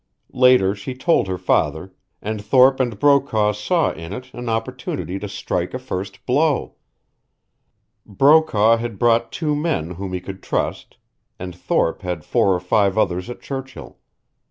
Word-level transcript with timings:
Later 0.33 0.73
she 0.73 0.95
told 0.95 1.27
her 1.27 1.37
father, 1.37 1.93
and 2.23 2.43
Thorpe 2.43 2.79
and 2.79 2.97
Brokaw 2.97 3.51
saw 3.51 3.91
in 3.91 4.13
it 4.13 4.33
an 4.33 4.49
opportunity 4.49 5.19
to 5.19 5.29
strike 5.29 5.75
a 5.75 5.77
first 5.77 6.25
blow. 6.25 6.73
Brokaw 8.07 8.77
had 8.77 8.97
brought 8.97 9.31
two 9.31 9.55
men 9.55 9.91
whom 9.91 10.13
he 10.13 10.19
could 10.19 10.41
trust, 10.41 10.97
and 11.37 11.55
Thorpe 11.55 12.01
had 12.01 12.25
four 12.25 12.51
or 12.55 12.59
five 12.59 12.97
others 12.97 13.29
at 13.29 13.41
Churchill. 13.41 13.99